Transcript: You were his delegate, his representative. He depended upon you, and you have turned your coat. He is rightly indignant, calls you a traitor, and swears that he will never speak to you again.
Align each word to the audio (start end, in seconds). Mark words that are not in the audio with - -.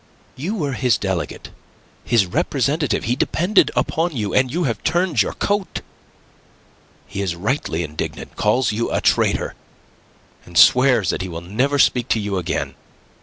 You 0.35 0.55
were 0.55 0.73
his 0.73 0.97
delegate, 0.97 1.51
his 2.03 2.25
representative. 2.25 3.03
He 3.03 3.15
depended 3.15 3.69
upon 3.75 4.15
you, 4.17 4.33
and 4.33 4.51
you 4.51 4.63
have 4.63 4.83
turned 4.83 5.21
your 5.21 5.33
coat. 5.33 5.81
He 7.05 7.21
is 7.21 7.35
rightly 7.35 7.83
indignant, 7.83 8.35
calls 8.35 8.71
you 8.71 8.91
a 8.91 8.99
traitor, 8.99 9.53
and 10.43 10.57
swears 10.57 11.11
that 11.11 11.21
he 11.21 11.29
will 11.29 11.41
never 11.41 11.77
speak 11.77 12.07
to 12.07 12.19
you 12.19 12.39
again. 12.39 12.73